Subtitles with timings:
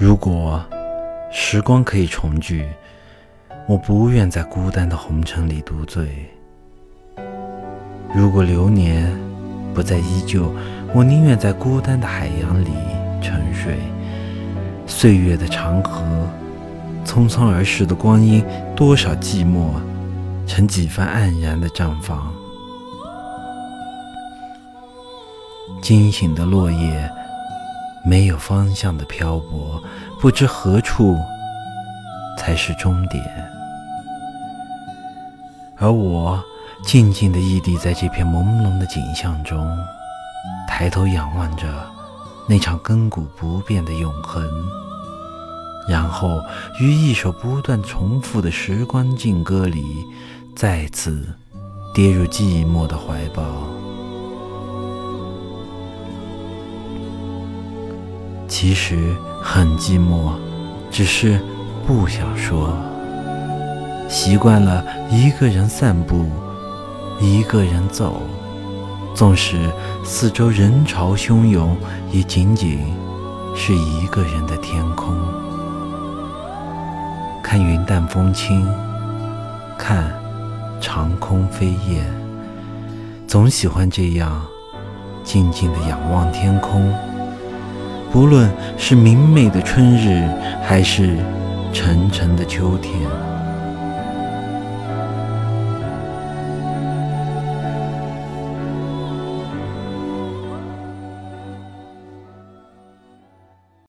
[0.00, 0.64] 如果
[1.28, 2.64] 时光可以重聚，
[3.66, 6.04] 我不愿在孤单的红尘里独醉；
[8.14, 9.12] 如果流年
[9.74, 10.54] 不再依旧，
[10.94, 12.68] 我宁愿在孤单的海洋里
[13.20, 13.76] 沉睡。
[14.86, 16.00] 岁月的长河，
[17.04, 18.44] 匆匆而逝的光阴，
[18.76, 19.72] 多少寂寞，
[20.46, 22.32] 成几番黯然的绽放。
[25.82, 27.10] 惊醒的落叶。
[28.04, 29.82] 没有方向的漂泊，
[30.20, 31.16] 不知何处
[32.36, 33.22] 才是终点。
[35.76, 36.42] 而我
[36.84, 39.78] 静静地屹立在这片朦胧的景象中，
[40.68, 41.66] 抬头仰望着
[42.48, 44.44] 那场亘古不变的永恒，
[45.88, 46.40] 然后
[46.80, 50.04] 于一首不断重复的时光静歌里，
[50.56, 51.26] 再次
[51.94, 53.42] 跌入寂寞的怀抱。
[58.60, 60.32] 其实很寂寞，
[60.90, 61.40] 只是
[61.86, 62.76] 不想说。
[64.08, 66.26] 习惯了一个人散步，
[67.20, 68.20] 一个人走，
[69.14, 69.70] 纵使
[70.04, 71.76] 四周人潮汹涌，
[72.10, 72.80] 也仅仅
[73.54, 75.14] 是一个人的天空。
[77.40, 78.68] 看云淡风轻，
[79.78, 80.12] 看
[80.80, 82.04] 长空飞燕，
[83.24, 84.44] 总喜欢这样
[85.22, 86.92] 静静的仰望天空。
[88.10, 90.26] 不论是明媚的春日，
[90.62, 91.16] 还是
[91.72, 93.27] 沉沉的秋天。